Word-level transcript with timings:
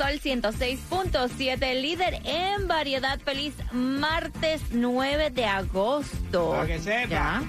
Sol 0.00 0.18
106.7, 0.18 1.78
líder 1.78 2.22
en 2.24 2.66
variedad. 2.66 3.20
Feliz 3.20 3.52
martes 3.70 4.62
9 4.70 5.28
de 5.28 5.44
agosto. 5.44 6.52
Para 6.52 6.66
que 6.66 6.78
sepa. 6.78 7.06
Ya, 7.06 7.42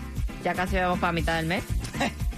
ya 0.44 0.54
casi 0.54 0.76
vamos 0.76 1.00
para 1.00 1.14
mitad 1.14 1.38
del 1.38 1.46
mes. 1.46 1.64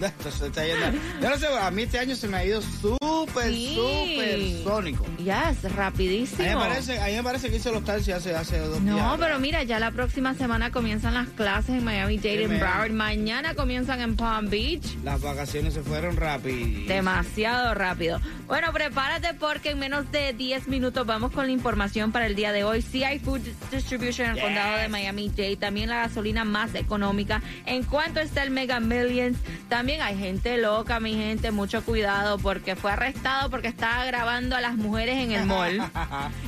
Esto 0.02 0.31
se 0.31 0.47
está 0.47 0.65
yendo. 0.65 0.85
Yo 1.21 1.29
no 1.29 1.38
sé, 1.38 1.47
a 1.47 1.71
mí 1.71 1.83
este 1.83 1.99
año 1.99 2.15
se 2.15 2.27
me 2.27 2.38
ha 2.38 2.45
ido 2.45 2.61
súper, 2.61 3.49
Sí. 3.53 3.75
súper 3.75 4.63
sónico. 4.63 5.05
Ya, 5.23 5.52
es 5.52 5.63
A 5.63 5.69
mí, 5.69 5.75
rapidísimo. 5.75 6.43
me 6.43 6.55
parece, 6.55 6.99
a 6.99 7.05
mí 7.07 7.13
me 7.13 7.23
parece 7.23 7.49
que 7.49 7.55
hice 7.57 7.71
los 7.71 7.83
taxis 7.85 8.13
hace, 8.13 8.35
hace 8.35 8.57
dos 8.59 8.81
días. 8.83 8.95
No, 8.95 9.16
pero 9.19 9.39
mira, 9.39 9.63
ya 9.63 9.79
la 9.79 9.91
próxima 9.91 10.33
semana 10.33 10.71
comienzan 10.71 11.13
las 11.13 11.29
clases 11.29 11.69
en 11.75 11.83
Miami 11.85 12.17
Dade 12.17 12.38
Sí, 12.38 12.43
en. 12.43 12.59
Broward. 12.59 12.91
Mañana 12.91 13.53
comienzan 13.55 14.02
en 14.02 14.16
Palm 14.17 14.49
Beach. 14.49 14.97
Las 15.03 15.21
vacaciones 15.21 15.73
se 15.73 15.81
fueron 15.83 16.17
rápido. 16.17 16.88
Demasiado 16.88 17.73
rápido. 17.73 18.19
Bueno, 18.47 18.73
prepárate 18.73 19.33
porque 19.35 19.69
en 19.71 19.80
menos 19.80 20.11
de 20.11 20.33
10 20.33 20.67
minutos 20.67 21.05
vamos 21.05 21.31
con 21.31 21.45
la 21.45 21.52
información 21.53 22.11
para 22.11 22.25
el 22.25 22.35
día 22.35 22.52
de 22.52 22.63
hoy. 22.63 22.81
Sí 22.81 23.03
hay 23.03 23.19
Food 23.19 23.41
Distribution 23.71 24.25
en 24.27 24.31
el 24.31 24.36
Yes. 24.38 24.44
condado 24.44 24.77
de 24.77 24.89
Miami-Dade. 24.89 25.55
También 25.58 25.89
la 25.89 25.97
gasolina 26.08 26.44
más 26.44 26.75
económica. 26.75 27.41
En 27.66 27.83
cuanto 27.83 28.19
está 28.19 28.44
el 28.44 28.49
Mega 28.52 28.80
Millions, 28.80 29.38
también 29.69 29.83
hay 29.92 30.17
gente 30.17 30.58
loca, 30.58 31.00
mi 31.00 31.14
gente. 31.16 31.52
Mucho 31.52 31.84
cuidado 31.84 32.38
porque 32.38 32.76
fue 32.76 32.92
arrestado 32.92 33.50
porque 33.50 33.67
estaba 33.67 34.06
grabando 34.06 34.56
a 34.56 34.62
las 34.62 34.76
mujeres 34.76 35.17
en 35.17 35.31
el 35.34 35.45
mall. 35.45 35.81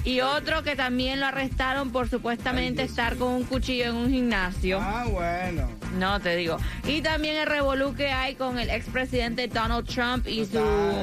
Y 0.03 0.21
otro 0.21 0.61
que 0.63 0.75
también 0.75 1.19
lo 1.19 1.25
arrestaron 1.25 1.91
por 1.91 2.09
supuestamente 2.09 2.83
Ay, 2.83 2.87
estar 2.87 3.15
con 3.17 3.29
un 3.33 3.43
cuchillo 3.43 3.85
en 3.85 3.95
un 3.95 4.09
gimnasio. 4.09 4.79
Ah, 4.81 5.05
bueno. 5.09 5.67
No 5.97 6.19
te 6.19 6.35
digo. 6.35 6.57
Y 6.87 7.01
también 7.01 7.35
el 7.37 7.47
revolú 7.47 7.95
que 7.95 8.11
hay 8.11 8.35
con 8.35 8.59
el 8.59 8.69
expresidente 8.69 9.47
Donald 9.47 9.87
Trump 9.87 10.27
y 10.27 10.45
su 10.45 10.59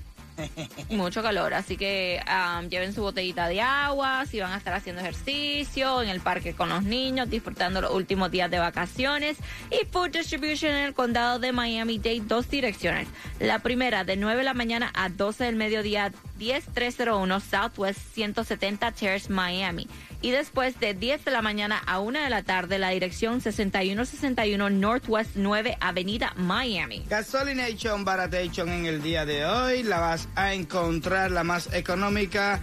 Mucho 0.91 1.23
calor, 1.23 1.55
así 1.55 1.77
que 1.77 2.21
um, 2.27 2.69
lleven 2.69 2.93
su 2.93 3.03
botellita 3.03 3.49
de 3.49 3.61
agua, 3.61 4.25
si 4.27 4.41
van 4.41 4.53
a 4.53 4.57
estar 4.57 4.75
haciendo 4.75 5.01
ejercicio 5.01 6.03
en 6.03 6.09
el 6.09 6.21
parque 6.21 6.55
con 6.55 6.69
los 6.69 6.83
niños, 6.83 7.31
disfrutando 7.31 7.81
los 7.81 7.93
últimos 7.93 8.31
días 8.31 8.51
de 8.51 8.59
vacaciones. 8.59 9.37
Y 9.71 9.87
Food 9.87 10.11
Distribution 10.11 10.73
en 10.73 10.85
el 10.85 10.95
condado 10.95 11.39
de 11.39 11.53
Miami-Dade, 11.53 12.23
dos 12.27 12.49
direcciones. 12.49 13.09
La 13.39 13.59
primera 13.59 14.05
de 14.05 14.17
9 14.17 14.39
de 14.39 14.45
la 14.45 14.55
mañana 14.55 14.91
a 14.95 15.09
12 15.09 15.45
del 15.45 15.57
mediodía, 15.57 16.13
10301 16.39 17.41
Southwest 17.41 18.01
170 18.15 18.93
Terrace, 18.93 19.33
Miami. 19.33 19.89
Y 20.23 20.31
después 20.31 20.79
de 20.79 20.95
10 20.95 21.25
de 21.25 21.31
la 21.33 21.43
mañana 21.43 21.83
a 21.85 21.99
1 21.99 22.21
de 22.21 22.31
la 22.31 22.45
tarde, 22.45 22.79
la 22.79 22.91
dirección 22.91 23.41
6161 23.41 24.71
Northwest 24.71 25.31
9 25.35 25.77
Avenida, 25.81 26.33
Miami. 26.37 27.05
Gasolination 27.11 28.05
Baratation 28.05 28.69
en 28.69 28.87
el 28.87 29.03
día 29.03 29.27
de 29.27 29.45
hoy. 29.45 29.83
La 29.83 29.99
vas 29.99 30.29
a 30.37 30.55
encontrar 30.55 31.33
la 31.33 31.43
más 31.43 31.73
económica. 31.75 32.61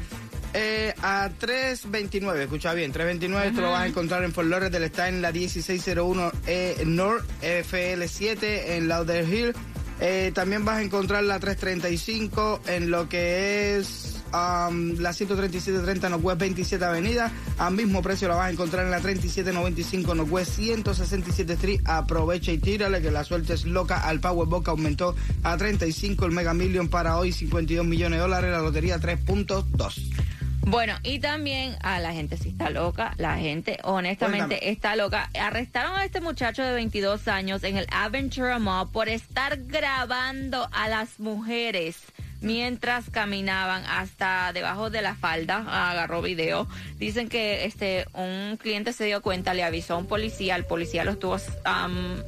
eh, 0.53 0.93
a 1.03 1.29
3.29, 1.39 2.37
escucha 2.39 2.73
bien, 2.73 2.91
3.29 2.93 3.53
te 3.55 3.61
lo 3.61 3.71
vas 3.71 3.81
a 3.81 3.87
encontrar 3.87 4.23
en 4.23 4.31
Fort 4.31 4.47
Lauderdale, 4.47 4.87
está 4.87 5.07
en 5.07 5.21
la 5.21 5.31
1601 5.31 6.31
eh, 6.47 6.81
North 6.85 7.23
FL7 7.41 8.37
en 8.69 8.87
Lauderhill. 8.87 9.53
Eh, 10.01 10.31
también 10.33 10.63
vas 10.63 10.77
a 10.77 10.81
encontrar 10.81 11.23
la 11.23 11.39
335 11.39 12.61
en 12.67 12.89
lo 12.89 13.09
que 13.09 13.77
es 13.77 14.08
um, 14.33 14.99
la 14.99 15.13
13730 15.13 16.09
Northwest 16.09 16.39
27 16.39 16.83
Avenida. 16.85 17.31
Al 17.57 17.73
mismo 17.73 18.01
precio 18.01 18.27
la 18.27 18.35
vas 18.35 18.47
a 18.47 18.51
encontrar 18.51 18.85
en 18.85 18.91
la 18.91 18.99
3795 18.99 20.15
Northwest 20.15 20.51
167 20.55 21.53
Street. 21.53 21.81
Aprovecha 21.85 22.51
y 22.51 22.57
tírale 22.57 23.01
que 23.01 23.11
la 23.11 23.23
suerte 23.23 23.53
es 23.53 23.65
loca. 23.65 24.07
Al 24.07 24.19
Powerball 24.19 24.63
que 24.63 24.69
aumentó 24.71 25.15
a 25.43 25.57
35 25.57 26.25
el 26.25 26.31
Mega 26.31 26.53
Million 26.53 26.87
para 26.87 27.17
hoy 27.17 27.31
52 27.31 27.85
millones 27.85 28.17
de 28.17 28.21
dólares. 28.21 28.51
La 28.51 28.59
lotería 28.59 28.99
3.2. 28.99 30.29
Bueno, 30.61 30.93
y 31.03 31.19
también 31.19 31.77
a 31.81 31.99
la 31.99 32.13
gente 32.13 32.37
sí 32.37 32.49
está 32.49 32.69
loca, 32.69 33.13
la 33.17 33.37
gente 33.37 33.79
honestamente 33.83 34.57
Cuéntame. 34.57 34.71
está 34.71 34.95
loca. 34.95 35.29
Arrestaron 35.39 35.95
a 35.95 36.05
este 36.05 36.21
muchacho 36.21 36.61
de 36.61 36.73
22 36.73 37.27
años 37.27 37.63
en 37.63 37.77
el 37.77 37.87
Aventura 37.91 38.59
Mall 38.59 38.89
por 38.91 39.09
estar 39.09 39.57
grabando 39.63 40.69
a 40.71 40.87
las 40.89 41.19
mujeres 41.19 41.97
mientras 42.41 43.09
caminaban 43.09 43.83
hasta 43.85 44.51
debajo 44.53 44.89
de 44.89 45.01
la 45.01 45.15
falda, 45.15 45.89
agarró 45.91 46.21
video. 46.21 46.67
Dicen 46.97 47.29
que 47.29 47.65
este 47.65 48.05
un 48.13 48.57
cliente 48.57 48.93
se 48.93 49.05
dio 49.05 49.21
cuenta, 49.21 49.53
le 49.53 49.63
avisó 49.63 49.95
a 49.95 49.97
un 49.97 50.07
policía, 50.07 50.55
el 50.55 50.65
policía 50.65 51.03
lo 51.03 51.11
estuvo 51.11 51.37
am, 51.63 52.23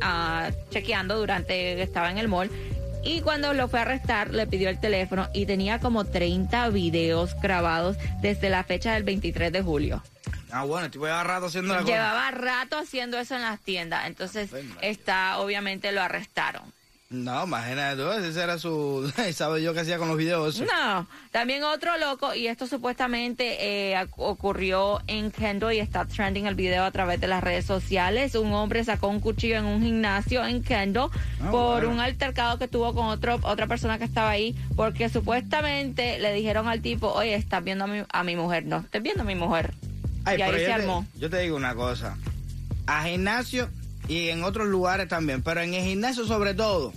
ah, 0.00 0.50
chequeando 0.70 1.18
durante 1.18 1.76
que 1.76 1.82
estaba 1.82 2.10
en 2.10 2.18
el 2.18 2.28
mall 2.28 2.50
y 3.04 3.20
cuando 3.20 3.52
lo 3.52 3.68
fue 3.68 3.80
a 3.80 3.82
arrestar, 3.82 4.30
le 4.32 4.46
pidió 4.46 4.68
el 4.68 4.78
teléfono 4.78 5.28
y 5.34 5.46
tenía 5.46 5.80
como 5.80 6.04
30 6.04 6.68
videos 6.68 7.34
grabados 7.40 7.96
desde 8.20 8.48
la 8.48 8.62
fecha 8.62 8.94
del 8.94 9.02
23 9.02 9.52
de 9.52 9.60
julio. 9.60 10.02
Ah, 10.52 10.64
bueno, 10.64 10.86
estoy 10.86 11.08
rato 11.08 11.46
haciendo 11.46 11.74
la 11.74 11.80
cosa. 11.80 11.92
Llevaba 11.92 12.30
rato 12.30 12.78
haciendo 12.78 13.18
eso 13.18 13.34
en 13.34 13.42
las 13.42 13.58
tiendas, 13.58 14.06
entonces 14.06 14.50
está, 14.82 15.38
obviamente 15.38 15.90
lo 15.90 16.02
arrestaron. 16.02 16.62
No, 17.12 17.44
imagínate 17.44 18.02
tú, 18.02 18.10
ese 18.10 18.42
era 18.42 18.58
su... 18.58 19.12
¿Sabes 19.34 19.62
yo 19.62 19.74
qué 19.74 19.80
hacía 19.80 19.98
con 19.98 20.08
los 20.08 20.16
videos? 20.16 20.60
No, 20.60 21.06
también 21.30 21.62
otro 21.62 21.90
loco, 21.98 22.34
y 22.34 22.46
esto 22.46 22.66
supuestamente 22.66 23.92
eh, 23.92 24.06
ocurrió 24.16 25.00
en 25.06 25.30
Kendall 25.30 25.74
y 25.74 25.78
está 25.78 26.06
trending 26.06 26.46
el 26.46 26.54
video 26.54 26.84
a 26.84 26.90
través 26.90 27.20
de 27.20 27.26
las 27.26 27.44
redes 27.44 27.66
sociales. 27.66 28.34
Un 28.34 28.52
hombre 28.54 28.82
sacó 28.84 29.08
un 29.08 29.20
cuchillo 29.20 29.56
en 29.58 29.66
un 29.66 29.82
gimnasio 29.82 30.44
en 30.46 30.62
Kendall 30.62 31.10
Ah, 31.42 31.50
por 31.50 31.80
bueno. 31.82 31.90
un 31.90 32.00
altercado 32.00 32.58
que 32.58 32.66
tuvo 32.66 32.94
con 32.94 33.06
otro, 33.08 33.38
otra 33.42 33.66
persona 33.66 33.98
que 33.98 34.04
estaba 34.04 34.30
ahí, 34.30 34.56
porque 34.74 35.08
supuestamente 35.10 36.18
le 36.18 36.32
dijeron 36.32 36.66
al 36.66 36.80
tipo, 36.80 37.12
oye, 37.12 37.34
estás 37.34 37.62
viendo 37.62 37.84
a 37.84 37.86
mi, 37.88 38.02
a 38.10 38.24
mi 38.24 38.36
mujer. 38.36 38.64
No, 38.64 38.78
estás 38.78 39.02
viendo 39.02 39.22
a 39.22 39.26
mi 39.26 39.34
mujer. 39.34 39.74
Ay, 40.24 40.38
y 40.38 40.42
ahí 40.42 40.52
se 40.54 40.66
yo, 40.68 40.74
armó. 40.74 41.06
te, 41.12 41.18
yo 41.20 41.28
te 41.30 41.38
digo 41.40 41.56
una 41.56 41.74
cosa. 41.74 42.16
A 42.86 43.04
gimnasio 43.04 43.68
y 44.08 44.28
en 44.30 44.44
otros 44.44 44.66
lugares 44.68 45.08
también, 45.08 45.42
pero 45.42 45.60
en 45.60 45.74
el 45.74 45.84
gimnasio 45.84 46.24
sobre 46.26 46.54
todo, 46.54 46.92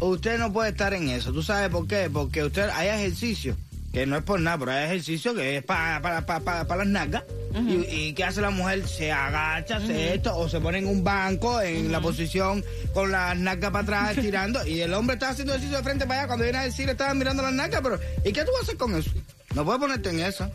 usted 0.00 0.38
no 0.38 0.52
puede 0.52 0.70
estar 0.70 0.94
en 0.94 1.08
eso. 1.08 1.32
¿Tú 1.32 1.42
sabes 1.42 1.70
por 1.70 1.86
qué? 1.86 2.08
Porque 2.12 2.44
usted 2.44 2.68
hay 2.72 2.88
ejercicio, 2.88 3.56
que 3.92 4.06
no 4.06 4.16
es 4.16 4.22
por 4.22 4.40
nada, 4.40 4.58
pero 4.58 4.72
hay 4.72 4.84
ejercicio 4.84 5.34
que 5.34 5.58
es 5.58 5.64
para 5.64 6.02
para 6.02 6.26
para 6.26 6.66
para 6.66 6.76
las 6.84 6.86
nalgas. 6.86 7.24
¿Y, 7.54 7.86
y 7.88 8.12
qué 8.12 8.24
hace 8.24 8.42
la 8.42 8.50
mujer? 8.50 8.86
Se 8.86 9.10
agacha, 9.10 9.76
hace 9.76 10.14
esto, 10.14 10.36
o 10.36 10.46
se 10.48 10.60
pone 10.60 10.78
en 10.78 10.86
un 10.86 11.02
banco, 11.02 11.60
en 11.62 11.90
la 11.90 12.00
posición 12.00 12.62
con 12.92 13.10
las 13.10 13.36
nalgas 13.36 13.70
para 13.70 13.82
atrás, 13.82 14.10
estirando, 14.18 14.66
y 14.66 14.80
el 14.80 14.92
hombre 14.92 15.14
está 15.14 15.30
haciendo 15.30 15.54
ejercicio 15.54 15.78
de 15.78 15.84
frente 15.84 16.06
para 16.06 16.20
allá. 16.20 16.26
Cuando 16.26 16.44
viene 16.44 16.58
a 16.58 16.62
decir, 16.64 16.88
estaba 16.88 17.14
mirando 17.14 17.42
las 17.42 17.54
nalgas, 17.54 17.80
pero 17.82 17.98
¿y 18.24 18.32
qué 18.32 18.44
tú 18.44 18.50
vas 18.52 18.60
a 18.60 18.62
hacer 18.64 18.76
con 18.76 18.94
eso? 18.94 19.10
No 19.54 19.64
puedes 19.64 19.80
ponerte 19.80 20.10
en 20.10 20.20
eso. 20.20 20.50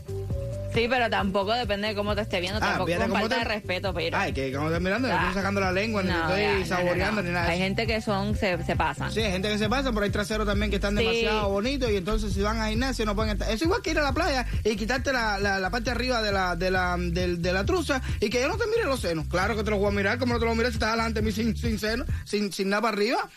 Sí, 0.74 0.86
pero 0.88 1.10
tampoco 1.10 1.52
depende 1.52 1.88
de 1.88 1.94
cómo 1.94 2.14
te 2.14 2.22
esté 2.22 2.40
viendo, 2.40 2.58
Ah, 2.62 2.76
tampoco 2.78 2.92
con 2.96 3.10
falta 3.12 3.28
te- 3.28 3.34
de 3.40 3.44
respeto, 3.44 3.92
pero... 3.92 4.16
Ay, 4.16 4.32
que 4.32 4.50
cuando 4.52 4.68
estás 4.70 4.82
mirando, 4.82 5.08
no 5.08 5.14
estoy 5.14 5.34
sacando 5.34 5.60
la 5.60 5.72
lengua, 5.72 6.02
ni 6.02 6.08
No, 6.10 6.20
estoy 6.28 6.40
ya, 6.42 6.52
no, 6.54 6.58
no, 6.60 6.66
saboreando, 6.66 7.22
no. 7.22 7.28
ni 7.28 7.34
nada. 7.34 7.46
de 7.46 7.52
Hay 7.52 7.58
eso. 7.58 7.64
gente 7.66 7.86
que 7.86 8.00
son, 8.00 8.36
se, 8.36 8.64
se 8.64 8.76
pasan. 8.76 9.12
Sí, 9.12 9.20
hay 9.20 9.32
gente 9.32 9.48
que 9.50 9.58
se 9.58 9.68
pasa, 9.68 9.90
pero 9.92 10.04
hay 10.04 10.10
traseros 10.10 10.46
también 10.46 10.70
que 10.70 10.76
están 10.76 10.96
Sí. 10.96 11.04
demasiado 11.04 11.48
bonitos 11.50 11.90
y 11.90 11.96
entonces 11.96 12.32
si 12.32 12.40
van 12.40 12.60
a 12.60 12.68
gimnasio 12.68 13.04
no 13.04 13.14
pueden 13.14 13.32
estar. 13.32 13.50
Es 13.50 13.60
igual 13.62 13.82
que 13.82 13.90
ir 13.90 13.98
a 13.98 14.02
la 14.02 14.12
playa 14.12 14.46
y 14.64 14.76
quitarte 14.76 15.12
la, 15.12 15.38
la, 15.38 15.58
la 15.58 15.70
parte 15.70 15.86
de 15.86 15.90
arriba 15.92 16.22
de 16.22 16.32
la, 16.32 16.56
de, 16.56 16.70
la, 16.70 16.96
del- 16.98 17.42
de 17.42 17.52
la 17.52 17.64
truza 17.64 18.00
y 18.20 18.30
que 18.30 18.40
yo 18.40 18.48
no 18.48 18.56
te 18.56 18.66
mire 18.66 18.84
los 18.84 19.00
senos. 19.00 19.26
Claro 19.28 19.56
que 19.56 19.64
te 19.64 19.70
los 19.70 19.78
voy 19.78 19.88
a 19.88 19.94
mirar, 19.94 20.18
como 20.18 20.34
no 20.34 20.40
te 20.40 20.46
los 20.46 20.56
miras 20.56 20.72
si 20.72 20.76
estás 20.76 20.92
delante 20.92 21.20
de 21.20 21.26
mí 21.26 21.32
sin, 21.32 21.56
sin 21.56 21.78
seno, 21.78 22.04
sin, 22.24 22.52
sin 22.52 22.70
nada 22.70 22.82
para 22.82 22.96
arriba. 22.96 23.28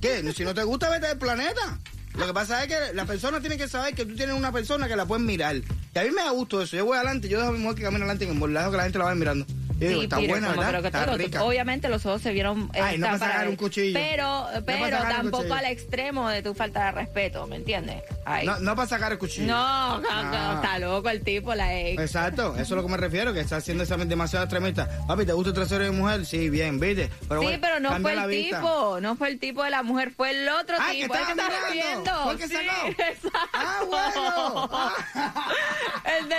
¿Qué? 0.00 0.32
Si 0.32 0.44
no 0.44 0.54
te 0.54 0.62
gusta, 0.62 0.88
vete 0.90 1.08
del 1.08 1.18
planeta. 1.18 1.78
Lo 2.14 2.26
que 2.26 2.32
pasa 2.32 2.62
es 2.64 2.68
que 2.68 2.94
la 2.94 3.04
persona 3.04 3.40
tiene 3.40 3.56
que 3.56 3.68
saber 3.68 3.94
que 3.94 4.04
tú 4.04 4.14
tienes 4.14 4.34
una 4.36 4.50
persona 4.52 4.88
que 4.88 4.96
la 4.96 5.06
puedes 5.06 5.24
mirar. 5.24 5.56
Y 5.98 6.06
a 6.06 6.10
mí 6.10 6.14
me 6.14 6.22
da 6.22 6.30
gusto 6.30 6.62
eso. 6.62 6.76
Yo 6.76 6.84
voy 6.84 6.96
adelante, 6.96 7.28
yo 7.28 7.38
dejo 7.38 7.50
a 7.50 7.52
mi 7.52 7.58
mujer 7.58 7.76
que 7.76 7.82
camine 7.82 8.04
adelante 8.04 8.24
en 8.24 8.30
el 8.42 8.54
dejo 8.54 8.70
que 8.70 8.76
la 8.76 8.82
gente 8.84 8.98
la 8.98 9.04
vaya 9.06 9.14
mirando. 9.16 9.46
Y 9.80 9.82
yo 9.84 9.88
digo, 9.90 10.02
está 10.02 10.16
Peter, 10.16 10.30
buena, 10.30 10.48
¿verdad? 10.48 10.86
Está 10.86 11.04
todo. 11.06 11.16
rica. 11.16 11.44
Obviamente 11.44 11.88
los 11.88 12.04
ojos 12.04 12.20
se 12.20 12.32
vieron 12.32 12.68
Ay, 12.74 12.98
no 12.98 13.06
para 13.06 13.18
sacar 13.20 13.48
un 13.48 13.54
cuchillo. 13.54 13.96
Pero, 13.96 14.46
pero 14.66 14.98
tampoco 14.98 15.54
al 15.54 15.66
extremo 15.66 16.28
de 16.28 16.42
tu 16.42 16.52
falta 16.52 16.86
de 16.86 16.90
respeto, 16.92 17.46
¿me 17.46 17.54
entiendes? 17.56 18.02
Ay. 18.24 18.44
No, 18.44 18.58
no 18.58 18.74
para 18.74 18.88
sacar 18.88 19.12
el 19.12 19.18
cuchillo. 19.18 19.46
No, 19.46 20.00
no, 20.00 20.08
Ah. 20.10 20.54
está 20.56 20.80
loco 20.80 21.08
el 21.10 21.22
tipo, 21.22 21.54
la 21.54 21.78
ex. 21.78 22.00
Exacto, 22.02 22.54
eso 22.54 22.62
es 22.62 22.70
lo 22.70 22.82
que 22.82 22.88
me 22.90 22.96
refiero, 22.96 23.32
que 23.32 23.38
está 23.38 23.56
haciendo 23.58 23.84
examen 23.84 24.08
demasiado 24.08 24.44
extremista. 24.46 24.88
Papi, 25.06 25.24
¿te 25.24 25.32
gusta 25.32 25.50
el 25.50 25.54
trasero 25.54 25.84
de 25.84 25.92
mujer? 25.92 26.26
Sí, 26.26 26.50
bien, 26.50 26.80
¿viste? 26.80 27.08
Pero 27.28 27.40
sí, 27.40 27.46
bueno, 27.46 27.58
pero 27.62 27.78
no 27.78 28.00
fue 28.00 28.14
el 28.14 28.30
tipo, 28.30 28.98
no 29.00 29.14
fue 29.14 29.28
el 29.28 29.38
tipo 29.38 29.62
de 29.62 29.70
la 29.70 29.84
mujer, 29.84 30.10
fue 30.10 30.30
el 30.32 30.48
otro 30.48 30.76
Ah, 30.80 30.88
que 30.90 31.02
tipo, 31.02 31.14
el 31.14 31.24
que 31.24 31.30
estaba 31.30 31.48
estás 31.54 31.70
mirando. 31.72 32.02
viendo. 32.02 32.22
¿Fue 32.24 32.32
el 32.32 32.38
que 32.38 32.48
Sí, 32.48 32.54
sacó? 32.56 32.88
exacto. 32.98 33.30
Ah, 33.52 33.80
bueno. 33.86 34.70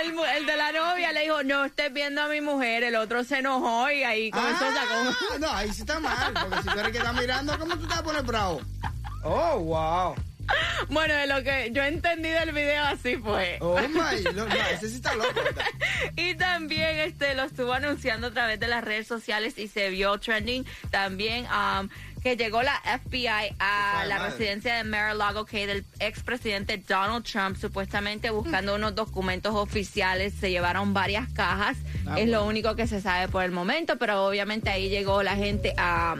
el, 0.00 0.46
de 0.46 0.56
la 0.56 0.72
novia 0.72 1.12
le 1.12 1.22
dijo, 1.22 1.42
no 1.42 1.64
estés 1.64 1.92
viendo 1.92 2.22
a 2.22 2.28
mi 2.28 2.40
mujer, 2.40 2.84
el 2.84 2.96
otro 2.96 3.24
se 3.24 3.38
enojó 3.38 3.90
y 3.90 4.02
ahí 4.02 4.30
con 4.30 4.46
eso 4.46 4.58
sacó. 4.58 5.16
Ah, 5.34 5.38
no, 5.38 5.50
ahí 5.50 5.72
sí 5.72 5.80
está 5.82 6.00
mal, 6.00 6.32
porque 6.32 6.62
si 6.62 6.68
tú 6.68 6.78
eres 6.78 6.92
que 6.92 6.98
está 6.98 7.12
mirando, 7.12 7.58
¿cómo 7.58 7.74
tú 7.76 7.82
te 7.82 7.88
vas 7.88 7.98
a 7.98 8.02
poner 8.02 8.22
bravo? 8.22 8.60
Oh, 9.22 9.58
wow. 9.58 10.14
Bueno, 10.88 11.14
de 11.14 11.26
lo 11.26 11.42
que 11.42 11.70
yo 11.72 11.82
entendí 11.82 12.28
del 12.28 12.52
video 12.52 12.84
así 12.84 13.16
fue. 13.16 13.58
Oh, 13.60 13.78
my, 13.80 14.22
no, 14.34 14.46
no, 14.46 14.54
ese 14.54 14.88
sí 14.88 14.96
está 14.96 15.14
loco. 15.14 15.28
Y 16.16 16.34
también 16.34 16.98
este 16.98 17.34
lo 17.34 17.44
estuvo 17.44 17.72
anunciando 17.72 18.28
a 18.28 18.30
través 18.30 18.58
de 18.58 18.66
las 18.66 18.82
redes 18.82 19.06
sociales 19.06 19.58
y 19.58 19.68
se 19.68 19.90
vio 19.90 20.18
trending 20.18 20.66
también 20.90 21.46
um, 21.46 21.88
que 22.22 22.36
llegó 22.36 22.62
la 22.62 22.80
FBI 23.04 23.54
a 23.58 24.04
la 24.06 24.18
residencia 24.18 24.74
de 24.74 24.84
Mar-a-Lago 24.84 25.44
que 25.46 25.66
del 25.66 25.84
expresidente 25.98 26.76
Donald 26.78 27.24
Trump 27.24 27.56
supuestamente 27.56 28.30
buscando 28.30 28.74
unos 28.74 28.94
documentos 28.94 29.54
oficiales 29.54 30.34
se 30.38 30.50
llevaron 30.50 30.92
varias 30.92 31.28
cajas 31.32 31.76
Ah, 32.06 32.18
es 32.18 32.28
lo 32.28 32.44
único 32.44 32.74
que 32.76 32.86
se 32.86 33.00
sabe 33.00 33.28
por 33.28 33.44
el 33.44 33.52
momento 33.52 33.96
pero 33.96 34.26
obviamente 34.26 34.70
ahí 34.70 34.88
llegó 34.88 35.22
la 35.22 35.36
gente 35.36 35.74
a 35.76 36.16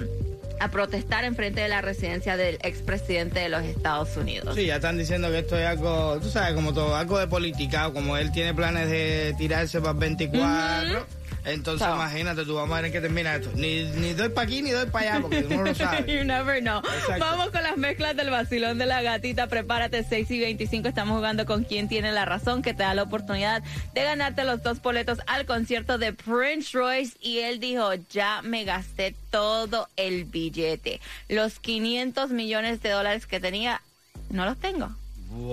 a 0.61 0.69
protestar 0.71 1.25
en 1.25 1.35
frente 1.35 1.63
de 1.63 1.69
la 1.69 1.81
residencia 1.81 2.37
del 2.37 2.59
expresidente 2.63 3.41
de 3.41 3.49
los 3.49 3.63
Estados 3.63 4.15
Unidos. 4.19 4.55
Sí, 4.55 4.67
ya 4.67 4.77
están 4.77 4.99
diciendo 4.99 5.31
que 5.31 5.39
esto 5.39 5.59
es 5.59 5.67
algo, 5.67 6.19
tú 6.21 6.29
sabes, 6.29 6.53
como 6.53 6.75
todo, 6.75 6.95
algo 6.95 7.19
de 7.19 7.27
política, 7.29 7.91
como 7.95 8.19
él 8.19 8.31
tiene 8.31 8.53
planes 8.53 8.91
de 8.91 9.35
tirarse 9.39 9.81
para 9.81 9.93
el 9.93 9.99
24. 9.99 11.07
Entonces, 11.45 11.87
So. 11.87 11.95
imagínate, 11.95 12.45
tú 12.45 12.55
vamos 12.55 12.73
a 12.73 12.77
ver 12.77 12.87
en 12.87 12.93
qué 12.93 13.01
termina 13.01 13.35
esto. 13.37 13.51
Ni, 13.55 13.85
ni 13.85 14.13
doy 14.15 14.29
para 14.29 14.47
aquí 14.47 14.63
ni 14.63 14.71
doy 14.71 14.87
para 14.87 15.13
allá, 15.15 15.23
porque 15.23 15.39
uno 15.47 15.57
no 15.57 15.63
lo 15.65 15.75
sabe. 15.75 16.13
You 16.19 16.25
never 16.25 16.61
know. 16.61 16.79
Exacto. 16.79 17.19
Vamos 17.25 17.51
con 17.51 17.63
las 17.63 17.77
mezclas 17.77 18.15
del 18.17 18.31
vacilón 18.31 18.79
de 18.79 18.87
la 18.87 19.03
gatita. 19.03 19.47
Prepárate, 19.47 20.05
6 20.05 20.31
y 20.31 20.41
25. 20.41 20.89
Estamos 20.89 21.17
jugando 21.17 21.47
con 21.47 21.65
quien 21.65 21.89
tiene 21.89 22.13
la 22.13 22.25
razón, 22.25 22.63
que 22.63 22.75
te 22.75 22.83
da 22.83 22.95
la 22.95 23.03
oportunidad 23.05 23.63
de 23.95 24.03
ganarte 24.05 24.45
los 24.45 24.63
dos 24.63 24.83
boletos 24.83 25.19
al 25.27 25.47
concierto 25.47 25.99
de 25.99 26.13
Prince 26.13 26.77
Royce. 26.77 27.17
Y 27.21 27.39
él 27.39 27.61
dijo, 27.61 27.95
ya 28.11 28.41
me 28.43 28.65
gasté 28.65 29.15
todo 29.31 29.89
el 29.97 30.25
billete. 30.25 31.01
Los 31.29 31.59
500 31.61 32.31
millones 32.31 32.83
de 32.83 32.91
dólares 32.91 33.27
que 33.27 33.41
tenía, 33.41 33.81
no 34.29 34.45
los 34.45 34.59
tengo. 34.59 34.91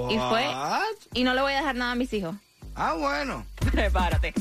Y 0.10 0.18
fue- 0.18 0.48
What? 0.48 0.82
Y 1.14 1.24
no 1.24 1.34
le 1.34 1.42
voy 1.42 1.54
a 1.54 1.58
dejar 1.58 1.76
nada 1.76 1.92
a 1.92 1.96
mis 1.96 2.12
hijos. 2.14 2.36
Ah, 2.76 2.94
bueno. 2.94 3.46
Prepárate. 3.72 4.34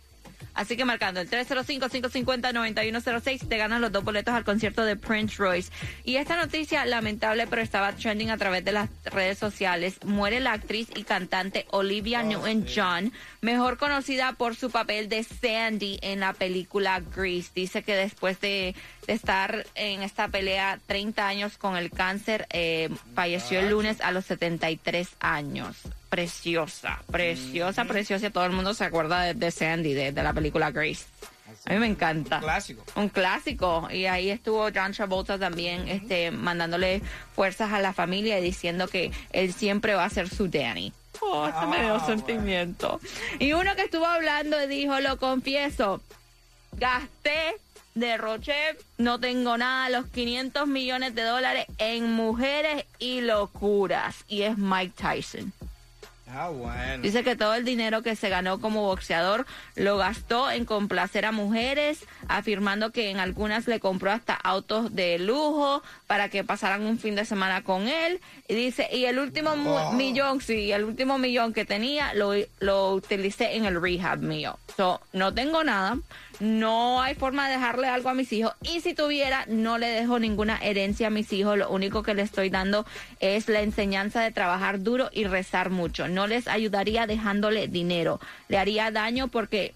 Así 0.54 0.76
que 0.76 0.84
marcando 0.84 1.20
el 1.20 1.31
305-550-9106 1.31 3.49
te 3.49 3.56
ganan 3.56 3.81
los 3.81 3.90
dos 3.90 4.04
boletos 4.04 4.34
al 4.34 4.44
concierto 4.44 4.84
de 4.84 4.96
Prince 4.96 5.37
Royce. 5.38 5.72
Y 6.04 6.16
esta 6.16 6.37
noticia 6.37 6.84
lamentable 6.84 7.46
pero 7.46 7.62
estaba 7.62 7.93
trending 7.93 8.31
a 8.31 8.37
través 8.37 8.62
de 8.64 8.72
las 8.72 8.90
redes 9.04 9.38
sociales. 9.38 9.96
Muere 10.04 10.40
la 10.40 10.52
actriz 10.52 10.88
y 10.94 11.04
cantante 11.04 11.66
Olivia 11.70 12.20
Oh, 12.20 12.25
Newton-John, 12.25 13.12
mejor 13.40 13.78
conocida 13.78 14.32
por 14.32 14.56
su 14.56 14.70
papel 14.70 15.08
de 15.08 15.25
Sandy 15.25 15.99
en 16.02 16.21
la 16.21 16.32
película 16.32 17.00
Grease. 17.00 17.50
Dice 17.54 17.82
que 17.82 17.94
después 17.94 18.40
de, 18.40 18.75
de 19.06 19.12
estar 19.14 19.66
en 19.75 20.02
esta 20.02 20.28
pelea 20.28 20.78
30 20.87 21.26
años 21.26 21.59
con 21.59 21.76
el 21.76 21.90
cáncer, 21.90 22.47
eh, 22.50 22.88
falleció 23.14 23.61
el 23.61 23.71
lunes 23.71 24.00
a 24.00 24.11
los 24.12 24.25
73 24.26 25.09
años 25.21 25.76
preciosa, 26.09 27.00
preciosa, 27.11 27.85
preciosa. 27.87 28.28
Todo 28.30 28.44
el 28.44 28.52
mundo 28.52 28.75
se 28.75 28.85
acuerda 28.85 29.23
de, 29.23 29.35
de 29.35 29.50
Sandy, 29.50 29.94
de, 29.94 30.12
de 30.12 30.23
la 30.23 30.32
película 30.35 30.71
Grace. 30.71 31.04
A 31.64 31.73
mí 31.73 31.78
me 31.78 31.87
encanta. 31.87 32.38
Clásico. 32.40 32.85
Un 32.97 33.09
clásico. 33.09 33.88
Y 33.90 34.04
ahí 34.06 34.28
estuvo 34.30 34.68
John 34.75 34.92
Travolta 34.92 35.38
también, 35.38 35.88
este, 35.88 36.30
mandándole 36.30 37.00
fuerzas 37.35 37.73
a 37.73 37.78
la 37.80 37.92
familia 37.94 38.38
y 38.38 38.42
diciendo 38.42 38.88
que 38.88 39.11
él 39.32 39.52
siempre 39.54 39.94
va 39.94 40.04
a 40.04 40.11
ser 40.11 40.28
su 40.28 40.49
Danny. 40.49 40.92
Oh, 41.21 41.47
se 41.47 41.66
me 41.66 41.80
dio 41.82 41.94
Ah, 41.94 42.06
sentimiento. 42.06 43.00
Y 43.38 43.52
uno 43.54 43.75
que 43.76 43.82
estuvo 43.82 44.04
hablando 44.06 44.59
dijo, 44.66 44.99
lo 45.00 45.18
confieso, 45.18 46.02
gasté, 46.73 47.54
derroché, 47.94 48.76
no 48.99 49.20
tengo 49.20 49.56
nada, 49.58 49.88
los 49.90 50.06
500 50.06 50.66
millones 50.66 51.14
de 51.14 51.22
dólares 51.22 51.66
en 51.78 52.12
mujeres 52.12 52.84
y 52.99 53.20
locuras. 53.20 54.16
Y 54.28 54.42
es 54.42 54.56
Mike 54.58 54.94
Tyson. 55.00 55.52
Ah, 56.34 56.49
bueno. 56.49 57.02
Dice 57.02 57.22
que 57.25 57.37
todo 57.37 57.52
el 57.54 57.64
dinero 57.66 58.00
que 58.00 58.16
se 58.16 58.30
ganó 58.30 58.58
como 58.58 58.84
boxeador 58.84 59.44
lo 59.76 59.99
gastó 59.99 60.50
en 60.50 60.64
complacer 60.64 61.26
a 61.26 61.32
mujeres, 61.32 62.06
afirmando 62.26 62.90
que 62.90 63.11
en 63.11 63.18
algunas 63.18 63.66
le 63.66 63.80
compró 63.80 64.12
hasta 64.12 64.32
autos 64.32 64.94
de 64.94 65.18
lujo 65.18 65.82
para 66.06 66.30
que 66.30 66.42
pasaran 66.42 66.87
un 66.87 66.99
fin 66.99 67.16
de 67.16 67.26
semana 67.26 67.62
con 67.62 67.87
él. 67.87 68.18
Y 68.49 68.54
dice, 68.54 68.88
y 68.90 69.04
el 69.04 69.18
último 69.18 69.50
Oh. 69.50 69.92
millón, 69.92 70.40
sí, 70.40 70.72
el 70.72 70.84
último 70.84 71.18
millón 71.18 71.52
que 71.52 71.66
tenía 71.66 72.14
lo, 72.14 72.32
lo 72.61 72.94
utilicé 72.94 73.54
en 73.56 73.66
el 73.66 73.78
rehab 73.78 74.20
mío. 74.20 74.58
So, 74.75 75.02
no 75.12 75.34
tengo 75.34 75.62
nada, 75.64 75.99
no 76.41 77.01
hay 77.03 77.15
forma 77.15 77.47
de 77.49 77.55
dejarle 77.55 77.89
algo 77.89 78.09
a 78.09 78.15
mis 78.15 78.33
hijos. 78.33 78.53
Y 78.62 78.81
si 78.81 78.95
tuviera, 78.95 79.45
no 79.49 79.79
le 79.79 79.89
dejo 79.89 80.19
ninguna 80.19 80.59
herencia 80.59 81.09
a 81.09 81.11
mis 81.11 81.33
hijos. 81.33 81.59
Lo 81.59 81.71
único 81.71 82.03
que 82.03 82.15
le 82.15 82.23
estoy 82.23 82.51
dando 82.51 82.85
es 83.21 83.49
la 83.49 83.61
enseñanza 83.61 84.23
de 84.23 84.31
trabajar 84.33 84.83
duro 84.83 85.11
y 85.12 85.25
rezar 85.25 85.71
mucho. 85.71 86.09
No 86.09 86.27
les 86.27 86.49
ayudaría 86.49 87.07
dejándole 87.07 87.69
dinero. 87.69 88.21
Le 88.49 88.59
haría 88.59 88.91
daño 88.91 89.29
porque 89.29 89.75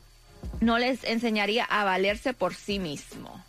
no 0.61 0.79
les 0.79 1.05
enseñaría 1.05 1.65
a 1.65 1.85
valerse 1.85 2.33
por 2.33 2.55
sí 2.55 2.79
mismo. 2.79 3.45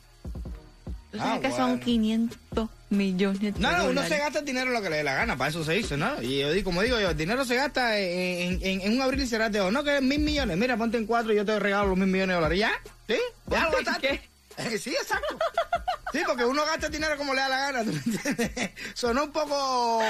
¿Tú 1.11 1.17
Ah, 1.21 1.25
sabes 1.25 1.41
que 1.41 1.51
son 1.51 1.69
bueno. 1.69 1.83
500 1.85 2.69
Millones 2.89 3.41
de 3.41 3.51
No, 3.59 3.69
no, 3.77 3.89
uno 3.89 4.01
se 4.03 4.17
gasta 4.17 4.39
el 4.39 4.45
dinero 4.45 4.67
en 4.67 4.73
lo 4.73 4.81
que 4.81 4.89
le 4.89 4.97
dé 4.97 5.03
la 5.03 5.13
gana, 5.13 5.35
para 5.37 5.49
eso 5.49 5.61
se 5.63 5.73
dice, 5.73 5.97
¿no? 5.97 6.21
Y 6.21 6.39
yo 6.39 6.53
digo, 6.53 6.63
como 6.65 6.81
digo 6.81 6.97
yo, 7.01 7.09
el 7.09 7.17
dinero 7.17 7.43
se 7.43 7.55
gasta 7.55 7.99
en, 7.99 8.59
en, 8.63 8.81
en 8.81 8.93
un 8.93 9.01
abrir 9.01 9.19
y 9.21 9.27
cerrar 9.27 9.51
de 9.51 9.59
ojos. 9.59 9.73
No, 9.73 9.83
que 9.83 9.97
es 9.97 10.01
mil 10.01 10.19
millones. 10.19 10.55
Mira, 10.57 10.77
ponte 10.77 10.97
en 10.97 11.05
cuatro 11.05 11.33
y 11.33 11.35
yo 11.35 11.43
te 11.43 11.59
regalo 11.59 11.87
los 11.89 11.97
mil 11.97 12.07
millones 12.07 12.29
de 12.29 12.33
dólares. 12.35 12.59
¿Ya? 12.59 12.71
¿Sí? 13.07 13.17
¿Ya 13.47 13.63
lo 13.65 13.71
gastaste? 13.71 14.29
Sí, 14.79 14.91
exacto. 14.91 15.37
Sí, 16.13 16.21
porque 16.25 16.45
uno 16.45 16.65
gasta 16.65 16.87
dinero 16.87 17.17
como 17.17 17.33
le 17.33 17.41
da 17.41 17.49
la 17.49 17.57
gana, 17.57 17.83
¿tú 17.83 17.91
me 17.91 17.97
entiendes? 17.99 18.69
Sonó 18.93 19.25
un 19.25 19.31
poco 19.33 20.01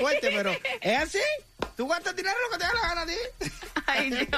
fuerte, 0.00 0.28
pero 0.34 0.50
es 0.80 0.98
así. 0.98 1.20
Tú 1.76 1.86
gastas 1.86 2.16
dinero 2.16 2.34
lo 2.42 2.50
que 2.50 2.58
te 2.58 2.64
da 2.64 2.74
la 2.74 2.88
gana 2.88 3.02
a 3.02 3.06
ti. 3.06 3.14
Ay, 3.86 4.10
Dios. 4.10 4.28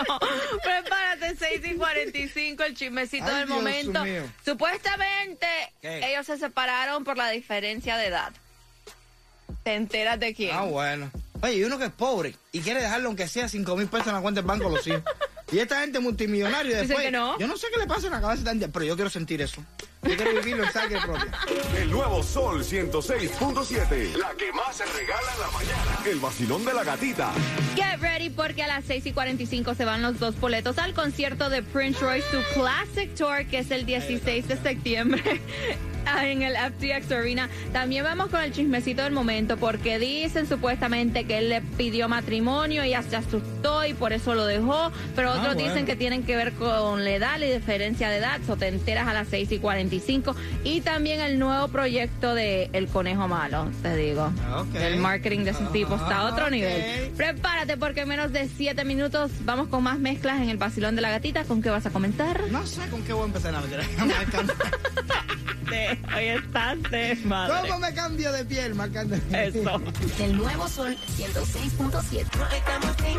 Prepárate, 0.63 1.35
6 1.35 1.63
y 1.65 1.75
45, 1.77 2.63
el 2.63 2.77
chismecito 2.77 3.25
Ay, 3.25 3.35
del 3.37 3.47
Dios 3.47 3.57
momento. 3.57 4.05
mío. 4.05 4.23
Supuestamente, 4.45 5.47
¿Qué? 5.81 6.11
ellos 6.11 6.27
se 6.27 6.37
separaron 6.37 7.05
por 7.05 7.17
la 7.17 7.31
diferencia 7.31 7.97
de 7.97 8.09
edad. 8.09 8.33
¿Te 9.65 9.75
enteras 9.75 10.21
de 10.21 10.35
quién? 10.35 10.55
Ah, 10.55 10.65
bueno. 10.65 11.11
Oye, 11.41 11.55
y 11.55 11.65
uno 11.65 11.79
que 11.79 11.87
es 11.87 11.93
pobre 11.93 12.37
y 12.53 12.61
quiere 12.61 12.83
dejarlo 12.83 13.09
aunque 13.09 13.27
sea 13.29 13.49
cinco 13.49 13.77
mil 13.77 13.89
pesos 13.89 14.09
en 14.09 14.15
la 14.15 14.21
cuenta 14.21 14.43
del 14.43 14.47
banco, 14.47 14.69
los 14.69 14.87
hijos. 14.87 15.03
Y 15.53 15.59
esta 15.59 15.81
gente 15.81 16.01
multimillonaria 16.01 16.81
Dice 16.81 16.87
después. 16.89 17.05
que 17.07 17.13
no. 17.13 17.39
Yo 17.39 17.47
no 17.47 17.57
sé 17.59 17.67
qué 17.73 17.79
le 17.79 17.87
pasa 17.87 18.07
en 18.07 18.15
la 18.15 18.21
cabeza 18.23 18.45
tan 18.45 18.59
pero 18.73 18.85
yo 18.87 18.95
quiero 18.95 19.11
sentir 19.11 19.43
eso. 19.43 19.63
Yo 20.03 20.17
quiero 20.17 20.33
vivirlo 20.33 20.65
en 20.65 20.73
sangre 20.73 20.99
propia. 21.01 21.31
El 21.77 21.91
nuevo 21.91 22.23
Sol 22.23 22.65
106.7. 22.65 24.17
La 24.17 24.31
que 24.31 24.51
más 24.53 24.77
se 24.77 24.85
regala 24.87 25.33
en 25.35 25.41
la 25.41 25.51
mañana. 25.51 25.99
El 26.07 26.19
vacilón 26.19 26.65
de 26.65 26.73
la 26.73 26.83
gatita. 26.85 27.33
Get 27.77 28.01
ready 28.01 28.31
porque 28.31 28.63
a 28.63 28.67
las 28.67 28.85
6 28.87 29.07
y 29.07 29.13
45 29.13 29.75
se 29.75 29.85
van 29.85 30.03
los 30.03 30.19
dos 30.19 30.41
boletos 30.41 30.79
al 30.79 30.95
concierto 30.95 31.51
de 31.51 31.63
Prince 31.63 32.01
Royce, 32.01 32.27
su 32.31 32.43
Classic 32.59 33.15
Tour, 33.15 33.47
que 33.47 33.59
es 33.59 33.71
el 33.71 33.85
16 33.87 34.49
de 34.49 34.57
septiembre. 34.57 35.41
En 36.23 36.43
el 36.43 36.55
FTX 36.57 37.11
Arena. 37.13 37.49
También 37.73 38.05
vamos 38.05 38.29
con 38.29 38.43
el 38.43 38.53
chismecito 38.53 39.03
del 39.03 39.13
momento 39.13 39.57
porque 39.57 39.99
dicen 39.99 40.47
supuestamente 40.49 41.25
que 41.25 41.39
él 41.39 41.49
le 41.49 41.61
pidió 41.63 42.09
matrimonio, 42.09 42.83
ella 42.83 43.03
se 43.03 43.17
asustó 43.17 43.85
y 43.87 43.95
por 43.95 44.13
eso 44.13 44.35
lo 44.35 44.47
dejó, 44.47 44.93
pero 45.17 45.31
Ah, 45.31 45.39
otros 45.39 45.55
bueno. 45.55 45.69
dicen 45.69 45.87
que 45.87 45.97
tienen 45.97 46.23
que 46.25 46.37
ver 46.37 46.53
con 46.55 47.05
la 47.05 47.11
edad 47.11 47.39
y 47.41 47.53
diferencia 47.53 48.09
de 48.11 48.19
edad, 48.19 48.41
so 48.47 48.57
te 48.57 48.69
enteras 48.69 49.07
a 49.09 49.13
las 49.13 49.29
6 49.29 49.51
y 49.53 49.59
45 49.59 50.35
y 50.65 50.81
también 50.81 51.21
el 51.21 51.39
nuevo 51.39 51.69
proyecto 51.69 52.35
de 52.35 52.69
El 52.73 52.89
Conejo 52.89 53.29
Malo, 53.29 53.69
te 53.83 53.97
digo. 53.97 54.33
Ok. 54.57 54.75
El 54.75 54.99
marketing 54.99 55.41
de 55.45 55.51
ese 55.51 55.65
tipo 55.73 55.95
está 55.97 56.19
a 56.19 56.25
otro 56.33 56.51
nivel. 56.51 57.11
Prepárate 57.17 57.77
porque 57.77 58.01
en 58.03 58.09
menos 58.09 58.33
de 58.33 58.49
7 58.49 58.85
minutos 58.85 59.31
vamos 59.45 59.69
con 59.69 59.83
más 59.83 59.99
mezclas 59.99 60.41
en 60.41 60.51
el 60.51 60.57
vacilón 60.57 60.95
de 60.97 61.03
la 61.03 61.11
gatita. 61.11 61.45
¿Con 61.45 61.63
qué 61.63 61.71
vas 61.71 61.87
a 61.87 61.91
comenzar? 61.91 62.43
No 62.51 62.67
sé 62.67 62.81
con 62.91 63.03
qué 63.03 63.13
voy 63.13 63.23
a 63.23 63.27
empezar 63.27 63.55
a 63.55 63.61
meter. 63.61 63.81
Marcando. 65.73 66.17
Hoy 66.17 66.25
estás 66.27 66.83
de 66.91 67.19
¿Cómo 67.23 67.79
me 67.79 67.95
cambio 67.95 68.33
de 68.33 68.45
piel 68.45 68.75
marcando? 68.75 69.17
Eso. 69.33 69.81
El 70.21 70.37
nuevo 70.37 70.69
Sol 70.69 70.97
106.7. 71.17 72.27
El 73.07 73.19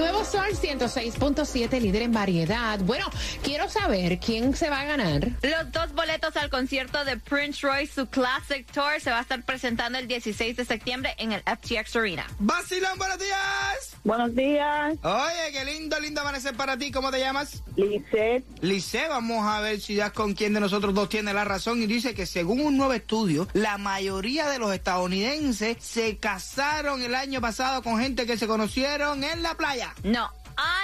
nuevo 0.00 0.24
Sol 0.24 0.48
106.7, 0.54 1.78
líder 1.78 2.02
en 2.02 2.12
variedad. 2.12 2.78
Bueno, 2.80 3.04
quiero 3.42 3.68
saber 3.68 4.18
quién 4.18 4.56
se 4.56 4.70
va 4.70 4.80
a 4.80 4.84
ganar. 4.84 5.28
Los 5.42 5.72
dos 5.72 5.92
boletos 5.92 6.34
al 6.38 6.48
concierto 6.48 7.04
de 7.04 7.18
Prince 7.18 7.66
Royce, 7.66 7.92
su 7.92 8.06
Classic 8.06 8.66
Tour, 8.72 8.98
se 8.98 9.10
va 9.10 9.18
a 9.18 9.22
estar 9.22 9.44
presentando 9.44 9.98
el 9.98 10.08
16 10.08 10.56
de 10.56 10.64
septiembre 10.64 11.14
en 11.18 11.32
el 11.32 11.42
FTX 11.42 11.96
Arena. 11.96 12.26
¡Vacilón, 12.38 12.96
buenos 12.96 13.18
días! 13.18 13.96
Buenos 14.02 14.34
días, 14.34 14.96
Oye, 15.02 15.52
qué 15.52 15.64
lindo, 15.66 16.00
lindo 16.00 16.22
amanecer 16.22 16.56
para 16.56 16.78
ti. 16.78 16.90
¿Cómo 16.90 17.10
te 17.10 17.20
llamas? 17.20 17.62
Lisette. 17.76 18.42
Lice, 18.62 19.06
vamos 19.08 19.46
a 19.46 19.60
ver 19.60 19.78
si 19.78 19.96
ya 19.96 20.10
con 20.10 20.32
quién 20.32 20.54
de 20.54 20.60
nosotros 20.60 20.94
dos 20.94 21.10
tiene 21.10 21.34
la 21.34 21.44
razón. 21.44 21.82
Y 21.82 21.86
dice 21.86 22.14
que 22.14 22.24
según 22.24 22.62
un 22.62 22.78
nuevo 22.78 22.94
estudio, 22.94 23.46
la 23.52 23.76
mayoría 23.76 24.48
de 24.48 24.58
los 24.58 24.72
estadounidenses 24.72 25.76
se 25.80 26.16
casaron 26.16 27.02
el 27.02 27.14
año 27.14 27.42
pasado 27.42 27.82
con 27.82 28.00
gente 28.00 28.24
que 28.24 28.38
se 28.38 28.46
conocieron 28.46 29.22
en 29.22 29.42
la 29.42 29.54
playa. 29.54 29.89
No, 30.02 30.30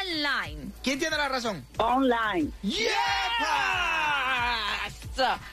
online. 0.04 0.70
¿Quién 0.82 0.98
tiene 0.98 1.16
la 1.16 1.28
razón? 1.28 1.64
Online. 1.78 2.50
¡Yepa! 2.62 2.92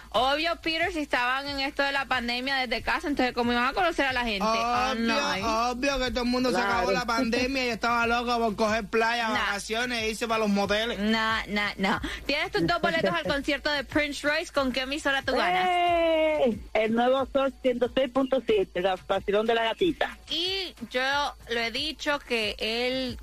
Obvio, 0.10 0.58
Peter, 0.62 0.92
si 0.92 1.00
estaban 1.00 1.48
en 1.48 1.62
esto 1.62 1.84
de 1.84 1.94
la 1.94 2.06
pandemia 2.06 2.58
desde 2.58 2.82
casa, 2.84 3.08
entonces 3.08 3.34
cómo 3.34 3.54
iban 3.54 3.66
a 3.66 3.72
conocer 3.74 4.06
a 4.06 4.12
la 4.14 4.24
gente 4.26 4.46
Obvio, 4.46 4.92
online. 4.92 5.44
obvio 5.48 6.00
que 6.00 6.12
todo 6.12 6.24
el 6.26 6.30
mundo 6.30 6.52
se 6.52 6.58
acabó 6.58 6.92
la 6.92 7.06
pandemia 7.06 7.66
y 7.66 7.70
estaba 7.70 8.06
loco 8.06 8.38
por 8.40 8.56
coger 8.58 8.86
playa, 8.86 9.30
Nah. 9.30 9.34
vacaciones 9.40 10.04
e 10.04 10.10
irse 10.10 10.28
para 10.28 10.40
los 10.40 10.50
moteles. 10.50 11.00
No, 11.00 11.38
no, 11.48 11.62
no. 11.78 12.02
Tienes 12.26 12.52
tus 12.52 12.68
dos 12.68 12.82
boletos 12.82 13.12
al 13.12 13.24
concierto 13.24 13.72
de 13.72 13.86
Prince 13.86 14.28
Royce. 14.28 14.52
¿Con 14.52 14.74
qué 14.74 14.82
emisora 14.82 15.22
tú 15.22 15.34
ganas? 15.34 15.66
¡Eh! 15.70 16.60
El 16.74 16.94
nuevo 16.94 17.26
Sol 17.32 17.54
106.7, 17.64 18.68
el 18.74 18.88
vacilón 19.08 19.46
de 19.46 19.56
la 19.56 19.64
gatita. 19.64 20.18
Y 20.30 20.76
yo 20.92 21.36
lo 21.50 21.60
he 21.62 21.72
dicho 21.72 22.20
que 22.20 22.56
él, 22.60 23.18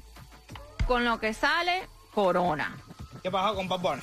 con 0.91 1.05
lo 1.05 1.21
que 1.21 1.35
sale, 1.35 1.87
corona. 2.13 2.77
¿Qué 3.23 3.31
pasó 3.31 3.55
con 3.55 3.69
Bad 3.69 3.79
Bunny? 3.81 4.03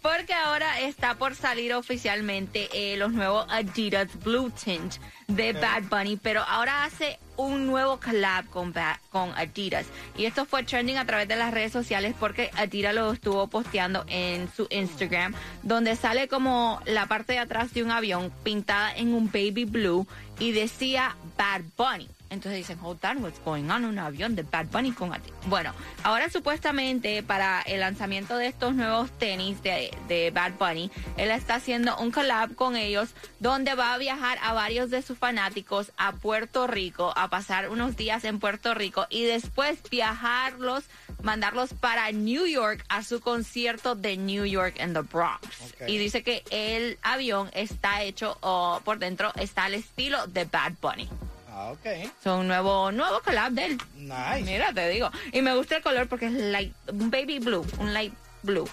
Porque 0.00 0.32
ahora 0.32 0.80
está 0.80 1.16
por 1.16 1.34
salir 1.34 1.74
oficialmente 1.74 2.70
eh, 2.72 2.96
los 2.96 3.12
nuevos 3.12 3.44
Adidas 3.50 4.08
Blue 4.24 4.50
Tint 4.50 4.94
de 5.28 5.52
Bad 5.52 5.82
Bunny, 5.90 6.16
pero 6.16 6.40
ahora 6.40 6.84
hace 6.84 7.18
un 7.36 7.66
nuevo 7.66 8.00
collab 8.00 8.46
con, 8.46 8.72
con 9.10 9.34
Adidas. 9.36 9.84
Y 10.16 10.24
esto 10.24 10.46
fue 10.46 10.62
trending 10.62 10.96
a 10.96 11.04
través 11.04 11.28
de 11.28 11.36
las 11.36 11.52
redes 11.52 11.72
sociales 11.72 12.14
porque 12.18 12.50
Adidas 12.56 12.94
lo 12.94 13.12
estuvo 13.12 13.48
posteando 13.48 14.06
en 14.08 14.50
su 14.50 14.66
Instagram, 14.70 15.34
donde 15.62 15.94
sale 15.94 16.26
como 16.26 16.80
la 16.86 17.04
parte 17.04 17.34
de 17.34 17.40
atrás 17.40 17.74
de 17.74 17.82
un 17.82 17.90
avión 17.90 18.32
pintada 18.44 18.96
en 18.96 19.12
un 19.12 19.26
baby 19.26 19.66
blue 19.66 20.06
y 20.38 20.52
decía 20.52 21.16
Bad 21.36 21.64
Bunny. 21.76 22.08
Entonces 22.32 22.66
dicen, 22.66 22.78
hold 22.82 23.04
on, 23.04 23.22
what's 23.22 23.38
going 23.44 23.68
on? 23.68 23.84
Un 23.84 23.98
avión 23.98 24.34
de 24.34 24.42
Bad 24.42 24.68
Bunny 24.68 24.92
con. 24.92 25.12
Bueno, 25.48 25.74
ahora 26.02 26.30
supuestamente 26.30 27.22
para 27.22 27.60
el 27.60 27.80
lanzamiento 27.80 28.38
de 28.38 28.46
estos 28.46 28.74
nuevos 28.74 29.10
tenis 29.18 29.62
de, 29.62 29.94
de 30.08 30.30
Bad 30.30 30.52
Bunny, 30.58 30.90
él 31.18 31.30
está 31.30 31.56
haciendo 31.56 31.94
un 31.98 32.10
collab 32.10 32.54
con 32.54 32.74
ellos 32.74 33.10
donde 33.38 33.74
va 33.74 33.92
a 33.92 33.98
viajar 33.98 34.38
a 34.42 34.54
varios 34.54 34.88
de 34.88 35.02
sus 35.02 35.18
fanáticos 35.18 35.92
a 35.98 36.12
Puerto 36.12 36.66
Rico, 36.66 37.12
a 37.16 37.28
pasar 37.28 37.68
unos 37.68 37.98
días 37.98 38.24
en 38.24 38.38
Puerto 38.38 38.72
Rico 38.72 39.06
y 39.10 39.24
después 39.24 39.78
viajarlos, 39.90 40.84
mandarlos 41.22 41.74
para 41.74 42.10
New 42.12 42.46
York 42.46 42.82
a 42.88 43.02
su 43.02 43.20
concierto 43.20 43.94
de 43.94 44.16
New 44.16 44.46
York 44.46 44.76
en 44.78 44.94
the 44.94 45.00
Bronx. 45.00 45.74
Y 45.86 45.98
dice 45.98 46.22
que 46.22 46.42
el 46.50 46.98
avión 47.02 47.50
está 47.52 48.02
hecho 48.02 48.38
oh, 48.40 48.80
por 48.86 48.98
dentro, 48.98 49.32
está 49.36 49.64
al 49.64 49.74
estilo 49.74 50.26
de 50.28 50.46
Bad 50.46 50.72
Bunny. 50.80 51.10
Ah, 51.54 51.72
ok. 51.72 52.10
Son 52.22 52.40
un 52.40 52.48
nuevo, 52.48 52.90
nuevo 52.92 53.20
collab 53.20 53.52
de 53.52 53.66
él. 53.66 53.78
Nice. 53.96 54.42
Mira, 54.44 54.72
te 54.72 54.88
digo. 54.88 55.10
Y 55.32 55.42
me 55.42 55.54
gusta 55.54 55.76
el 55.76 55.82
color 55.82 56.08
porque 56.08 56.26
es 56.26 56.32
light, 56.32 56.74
un 56.90 57.10
baby 57.10 57.38
blue, 57.40 57.66
un 57.78 57.92
light 57.92 58.14
blue. 58.42 58.68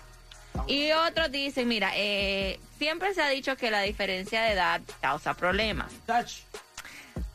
Y 0.67 0.91
otros 0.91 1.31
dicen, 1.31 1.67
mira, 1.67 1.91
eh, 1.95 2.59
siempre 2.77 3.13
se 3.13 3.21
ha 3.21 3.29
dicho 3.29 3.55
que 3.57 3.69
la 3.69 3.81
diferencia 3.81 4.41
de 4.43 4.53
edad 4.53 4.81
causa 5.01 5.33
problemas. 5.33 5.91
Touch. 6.05 6.41